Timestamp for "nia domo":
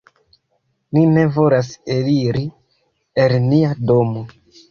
3.47-4.27